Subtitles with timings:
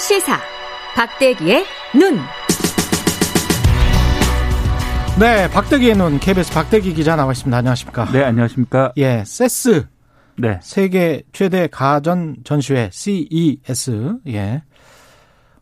[0.00, 0.38] 시사
[0.96, 1.62] 박대기의
[1.94, 2.16] 눈.
[5.20, 7.54] 네, 박대기의 눈 KBS 박대기 기자 나와 있습니다.
[7.54, 8.06] 안녕하십니까?
[8.06, 8.92] 네, 안녕하십니까?
[8.96, 9.86] 예, 세스.
[10.36, 10.58] 네.
[10.62, 14.20] 세계 최대 가전 전시회 CES.
[14.28, 14.62] 예.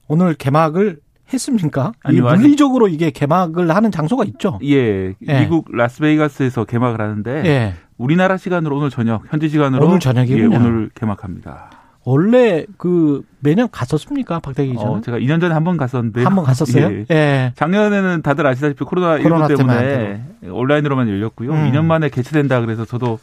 [0.06, 1.00] 오늘 개막을
[1.32, 1.91] 했습니까?
[2.05, 4.60] 아니 물리적으로 이게 개막을 하는 장소가 있죠.
[4.62, 5.41] 예, 예.
[5.41, 7.74] 미국 라스베이거스에서 개막을 하는데 예.
[7.96, 10.52] 우리나라 시간으로 오늘 저녁, 현지 시간으로 오늘 저녁이군요.
[10.52, 11.88] 예, 오늘 개막합니다.
[12.05, 14.83] 원래 그 매년 갔었습니까, 박대기 기자?
[14.88, 16.91] 어, 제가 2년 전에 한 번 갔었는데 한 번 갔었어요.
[16.91, 17.05] 예.
[17.11, 17.52] 예.
[17.57, 21.51] 작년에는 다들 아시다시피 코로나, 코로나 때문에 온라인으로만 열렸고요.
[21.52, 21.71] 음.
[21.71, 23.19] 2년 만에 개최된다 그래서 저도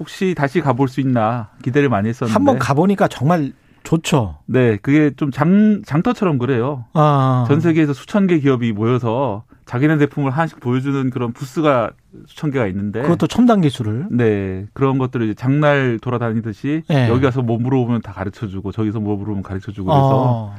[0.00, 3.52] 혹시 다시 가볼 수 있나 기대를 많이 했었는데 한 번 가보니까 정말
[3.84, 4.38] 좋죠.
[4.46, 6.86] 네, 그게 좀 장, 장터처럼 그래요.
[6.94, 7.44] 아.
[7.46, 11.90] 전 세계에서 수천 개 기업이 모여서 자기네 제품을 하나씩 보여주는 그런 부스가
[12.26, 17.08] 수천 개가 있는데 그것도 첨단 기술을 네 그런 것들을 이제 장날 돌아다니듯이 네.
[17.08, 20.56] 여기 가서 뭐 물어보면 다 가르쳐주고 저기서 뭐 물어보면 가르쳐주고 그래서 아.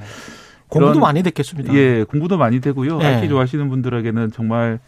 [0.68, 1.74] 공부도 많이 됐겠습니다.
[1.74, 2.98] 예, 공부도 많이 되고요.
[2.98, 3.16] 네.
[3.16, 4.80] IT 좋아하시는 분들에게는 정말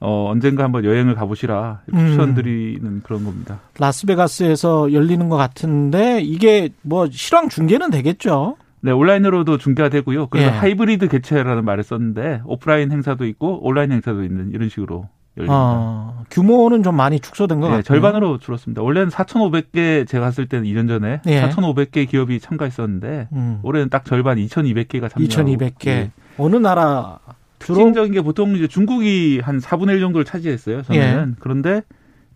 [0.00, 3.00] 어, 언젠가 한번 여행을 가보시라 추천드리는 음.
[3.04, 3.58] 그런 겁니다.
[3.78, 8.56] 라스베가스에서 열리는 것 같은데 이게 뭐 실황 중계는 되겠죠?
[8.80, 10.28] 네, 온라인으로도 중계가 되고요.
[10.28, 10.52] 그래서 예.
[10.52, 15.54] 하이브리드 개최라는 말을 썼는데 오프라인 행사도 있고 온라인 행사도 있는 이런 식으로 열립니다.
[15.56, 17.82] 어, 규모는 좀 많이 축소된 것 네, 같아요.
[17.82, 18.82] 절반으로 줄었습니다.
[18.82, 21.42] 원래는 4,500개 제가 갔을 때는 2년 전에 예.
[21.48, 23.60] 4,500개 기업이 참가했었는데 음.
[23.62, 25.86] 올해는 딱 절반 2,200개가 참여하고 2,200개.
[25.88, 26.10] 예.
[26.38, 27.18] 어느 나라
[27.58, 30.82] 특징적인 게 보통 이제 중국이 한 4분의 1 정도를 차지했어요.
[30.82, 31.00] 저는.
[31.00, 31.34] 예.
[31.40, 31.82] 그런데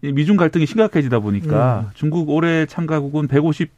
[0.01, 1.91] 미중 갈등이 심각해지다 보니까 음.
[1.95, 3.70] 중국 올해 참가국은 150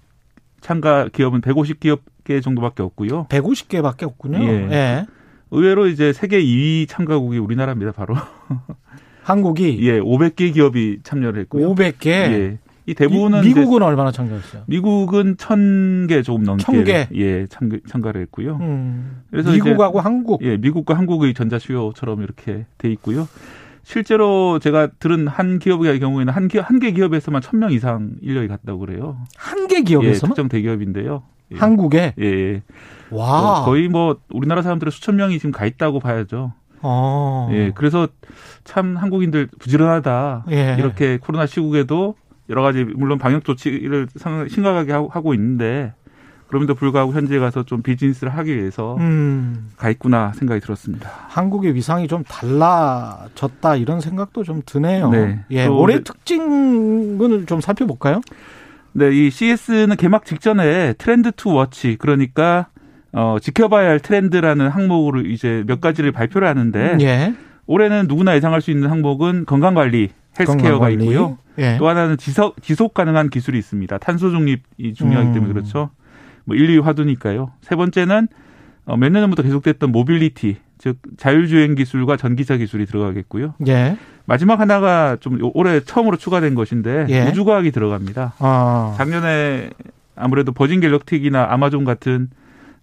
[0.65, 3.27] 참가 기업은 150기업 개 정도밖에 없고요.
[3.29, 4.43] 150개밖에 없군요.
[4.43, 4.69] 예.
[4.73, 5.07] 예.
[5.51, 8.15] 의외로 이제 세계 2위 참가국이 우리나라입니다, 바로.
[9.23, 11.75] 한국이 예, 500개 기업이 참여를 했고요.
[11.75, 12.07] 500개.
[12.07, 12.59] 예.
[12.87, 14.63] 이 대부분은 미, 국은 얼마나 참가했어요?
[14.67, 17.09] 미국은 1000개 조금 넘게 1000개?
[17.15, 18.57] 예, 참가, 참가를 했고요.
[18.61, 19.23] 음.
[19.31, 23.29] 그래서 미국하고 한국 예, 미국과 한국의 전자 수요처럼 이렇게 돼 있고요.
[23.85, 29.19] 실제로 제가 들은 한 기업의 경우에는 한, 기, 한개 기업에서만 1000명 이상 인력이 갔다고 그래요.
[29.37, 30.27] 한 개 기업에서?
[30.27, 31.23] 예, 특정 대기업인데요.
[31.53, 31.57] 예.
[31.57, 32.15] 한국에?
[32.19, 32.63] 예, 예.
[33.11, 33.61] 와.
[33.61, 36.53] 어, 거의 뭐 우리나라 사람들의 수천 명이 지금 가 있다고 봐야죠.
[36.83, 37.49] 어.
[37.53, 38.09] 예, 그래서
[38.65, 40.47] 참 한국인들 부지런하다.
[40.51, 40.77] 예.
[40.79, 42.15] 이렇게 코로나 시국에도
[42.51, 44.09] 여러 가지 물론 방역 조치를
[44.51, 45.95] 심각하게 하고 있는데
[46.55, 49.71] 그럼에도 불구하고 현지에 가서 좀 비즈니스를 하기 위해서 음.
[49.77, 51.11] 가 있구나 생각이 들었습니다.
[51.27, 55.11] 한국의 위상이 좀 달라졌다 이런 생각도 좀 드네요.
[55.11, 55.41] 네.
[55.51, 58.21] 예, 올해 특징을 좀 살펴볼까요?
[58.93, 62.69] 네, 이 CES는 개막 직전에 trend to watch 그러니까
[63.11, 67.35] 어, 지켜봐야 할 트렌드라는 항목으로 이제 몇 가지를 발표를 하는데 예.
[67.67, 71.05] 올해는 누구나 예상할 수 있는 항목은 건강관리, 헬스케어가 건강관리.
[71.05, 71.37] 있고요.
[71.59, 71.79] 예.
[71.79, 73.99] 또 하나는 지속, 지속 가능한 기술이 있습니다.
[73.99, 75.53] 탄소 중립이 중요하기 때문에 음.
[75.53, 75.91] 그렇죠.
[76.45, 77.51] 뭐 인류 화두니까요.
[77.63, 78.29] 세 번째는
[78.87, 83.55] 어, 몇 년 전부터 계속됐던 모빌리티, 즉 자율주행 기술과 전기차 기술이 들어가겠고요.
[83.67, 83.97] 예.
[84.27, 87.23] 마지막 하나가 좀 올해 처음으로 추가된 것인데 예.
[87.29, 88.35] 우주과학이 들어갑니다.
[88.39, 88.95] 아.
[88.99, 89.71] 작년에
[90.17, 92.29] 아무래도 버진 갤럭틱이나 아마존 같은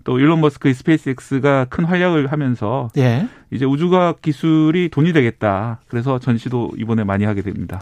[0.04, 3.28] 또 일론 머스크의 스페이스X가 큰 활약을 하면서 예.
[3.52, 5.82] 이제 우주과학 기술이 돈이 되겠다.
[5.88, 7.80] 그래서 전시도 이번에 많이 하게 됩니다.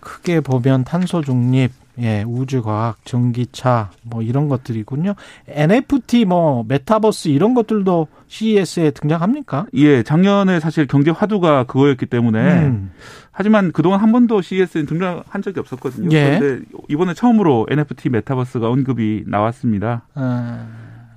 [0.00, 5.14] 크게 보면 탄소 중립, 예, 우주과학, 전기차 뭐 이런 것들이군요.
[5.48, 9.66] NFT 뭐 메타버스 이런 것들도 CES에 등장합니까?
[9.74, 12.90] 예, 작년에 사실 경제 화두가 그거였기 때문에 음.
[13.32, 16.08] 하지만 그동안 한 번도 CES에 등장한 적이 없었거든요.
[16.12, 16.38] 예.
[16.38, 20.06] 그런데 이번에 처음으로 NFT 메타버스가 언급이 나왔습니다.
[20.14, 20.66] 아.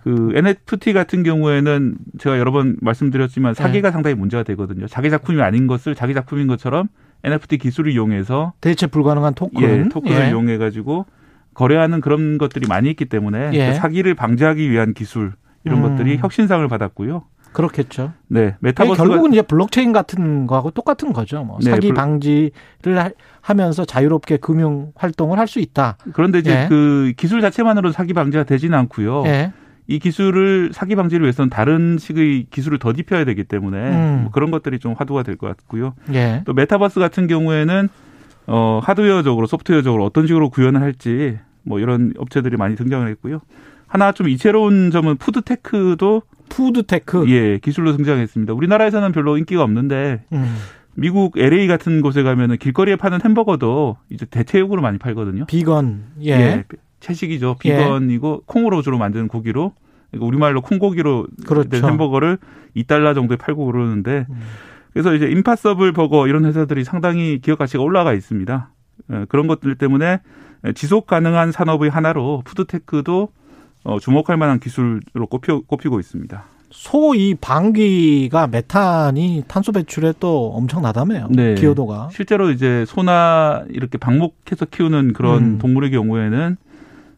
[0.04, 3.92] 그 NFT 같은 경우에는 제가 여러 번 말씀드렸지만 사기가 네.
[3.94, 4.86] 상당히 문제가 되거든요.
[4.88, 6.90] 자기 작품이 아닌 것을 자기 작품인 것처럼
[7.24, 10.30] NFT 기술을 이용해서 대체 불가능한 토큰, 예, 토큰을 예.
[10.30, 11.06] 이용해 가지고
[11.54, 13.68] 거래하는 그런 것들이 많이 있기 때문에 예.
[13.70, 15.90] 그 사기를 방지하기 위한 기술 이런 음.
[15.90, 17.24] 것들이 혁신상을 받았고요.
[17.54, 18.14] 그렇겠죠.
[18.28, 21.44] 네, 메타버스 결국은 이제 블록체인 같은 거하고 똑같은 거죠.
[21.44, 21.94] 뭐 네, 사기 블...
[21.94, 25.98] 방지를 하면서 자유롭게 금융 활동을 할 수 있다.
[26.14, 26.68] 그런데 이제 예.
[26.68, 29.24] 그 기술 자체만으로 사기 방지가 되지는 않고요.
[29.28, 29.54] 예.
[29.88, 34.20] 이 기술을 사기 방지를 위해서는 다른 식의 기술을 더 입혀야 되기 때문에 음.
[34.24, 35.94] 뭐 그런 것들이 좀 화두가 될 것 같고요.
[36.14, 36.42] 예.
[36.46, 37.90] 또 메타버스 같은 경우에는
[38.48, 43.42] 어 하드웨어적으로 소프트웨어적으로 어떤 식으로 구현을 할지 뭐 이런 업체들이 많이 등장을 했고요.
[43.88, 48.54] 하나 좀 이채로운 점은 푸드테크도 푸드테크 예 기술로 등장했습니다.
[48.54, 50.56] 우리나라에서는 별로 인기가 없는데 음.
[50.96, 55.46] 미국 LA 같은 곳에 가면은 길거리에 파는 햄버거도 이제 대체육으로 많이 팔거든요.
[55.46, 56.30] 비건 예.
[56.32, 56.64] 예
[57.04, 57.58] 채식이죠.
[57.66, 57.78] 예.
[57.78, 58.44] 비건이고 예.
[58.46, 59.74] 콩으로 주로 만드는 고기로
[60.12, 61.70] 그러니까 우리말로 콩고기로 그렇죠.
[61.70, 62.38] 된 햄버거를
[62.76, 64.40] 2달러 정도에 팔고 그러는데 음.
[64.94, 68.70] 그래서 이제 임파서블 버거 이런 회사들이 상당히 기업 가치가 올라가 있습니다.
[69.12, 70.20] 예, 그런 것들 때문에
[70.76, 73.30] 지속 가능한 산업의 하나로 푸드테크도
[73.86, 76.44] 어, 주목할 만한 기술로 꼽혀, 꼽히고 있습니다.
[76.72, 81.28] 소 이 방귀가 메탄이 탄소 배출에 또 엄청나다며요.
[81.30, 81.54] 네.
[81.56, 82.10] 기여도가.
[82.12, 85.58] 실제로 이제 소나 이렇게 방목해서 키우는 그런 음.
[85.60, 86.58] 동물의 경우에는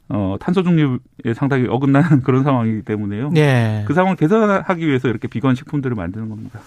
[0.09, 3.31] 어, 탄소 중립에 상당히 어긋나는 그런 상황이기 때문에요.
[3.37, 3.83] 예.
[3.87, 6.59] 그 상황을 개선하기 위해서 이렇게 비건 식품들을 만드는 겁니다.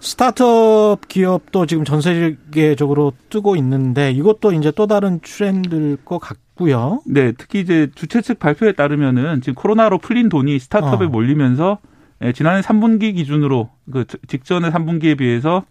[0.00, 7.00] 스타트업 기업도 지금 전 세계적으로 뜨고 있는데 이것도 이제 또 다른 트렌드일 것 같고요.
[7.06, 11.08] 네, 특히 이제 주최 측 발표에 따르면은 지금 코로나로 풀린 돈이 스타트업에 어.
[11.08, 11.78] 몰리면서
[12.22, 15.64] 예, 지난해 3분기 기준으로 그 직전의 3분기에 비해서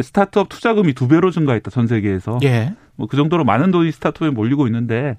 [0.00, 2.38] 스타트업 투자금이 두 배로 증가했다 전 세계에서.
[2.42, 2.74] 예.
[2.96, 5.18] 뭐 그 정도로 많은 돈이 스타트업에 몰리고 있는데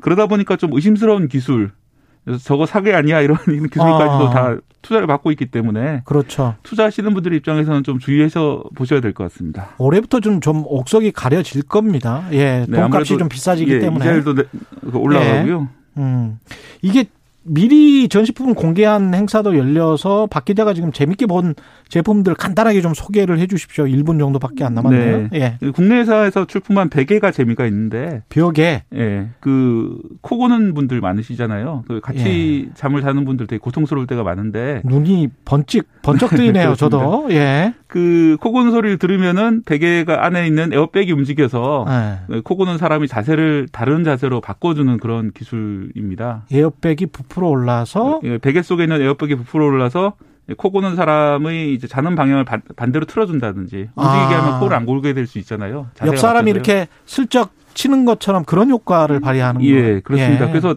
[0.00, 1.70] 그러다 보니까 좀 의심스러운 기술
[2.44, 4.30] 저거 사기 아니야 이런 기술까지도 아.
[4.30, 6.54] 다 투자를 받고 있기 때문에 그렇죠.
[6.62, 9.70] 투자하시는 분들 입장에서는 좀 주의해서 보셔야 될 것 같습니다.
[9.78, 12.24] 올해부터 좀좀 옥석이 가려질 겁니다.
[12.32, 14.34] 예, 네, 돈값이 좀 비싸지기 예, 때문에 이자율도
[14.94, 15.68] 올라가고요.
[15.98, 16.00] 예.
[16.00, 16.38] 음.
[16.82, 17.06] 이게
[17.48, 21.54] 미리 전시품 공개한 행사도 열려서 박 기자가 지금 재밌게 본
[21.88, 23.84] 제품들 간단하게 좀 소개를 해 주십시오.
[23.84, 25.28] 1분 정도밖에 안 남았네요.
[25.32, 25.58] 네.
[25.62, 25.70] 예.
[25.70, 29.28] 국내 회사에서 출품한 베개가 재미가 있는데 벽에 예.
[29.40, 31.84] 그 코 고는 분들 많으시잖아요.
[31.88, 32.72] 그 같이 예.
[32.74, 36.74] 잠을 자는 분들 되게 고통스러울 때가 많은데 눈이 번쩍 번쩍 뜨이네요.
[36.74, 37.28] 저도.
[37.30, 37.72] 예.
[37.88, 41.86] 그 코 고는 소리를 들으면은 베개가 안에 있는 에어백이 움직여서
[42.30, 42.40] 예.
[42.40, 46.44] 코 고는 사람이 자세를 다른 자세로 바꿔주는 그런 기술입니다.
[46.52, 50.12] 에어백이 부풀어 올라서 예, 베개 속에 있는 에어백이 부풀어 올라서
[50.56, 52.44] 코 고는 사람의 이제 자는 방향을
[52.76, 53.94] 반대로 틀어준다든지 움직이게
[54.34, 54.42] 아.
[54.44, 55.88] 하면 코를 안 골게 될 수 있잖아요.
[56.06, 59.76] 옆 사람이 이렇게 슬쩍 치는 것처럼 그런 효과를 발휘하는 거예요.
[59.76, 60.46] 예, 그렇습니다.
[60.46, 60.50] 예.
[60.50, 60.76] 그래서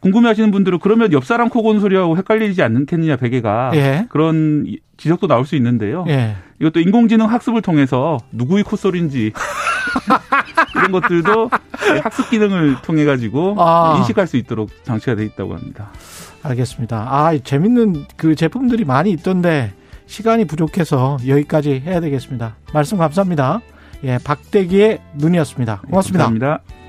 [0.00, 4.06] 궁금해하시는 분들은 그러면 옆 사람 코 고는 소리하고 헷갈리지 않겠느냐 베개가 예.
[4.10, 4.66] 그런
[4.96, 6.04] 지적도 나올 수 있는데요.
[6.08, 6.36] 예.
[6.60, 9.32] 이것도 인공지능 학습을 통해서 누구의 콧소리인지
[10.76, 11.50] 이런 것들도
[12.02, 13.96] 학습 기능을 통해 가지고 아.
[13.98, 15.90] 인식할 수 있도록 장치가 돼 있다고 합니다.
[16.42, 17.06] 알겠습니다.
[17.10, 19.72] 아, 재밌는 그 제품들이 많이 있던데
[20.06, 22.56] 시간이 부족해서 여기까지 해야 되겠습니다.
[22.72, 23.60] 말씀 감사합니다.
[24.04, 25.82] 예, 박대기의 눈이었습니다.
[25.88, 26.28] 고맙습니다.
[26.30, 26.81] 네, 감사합니다.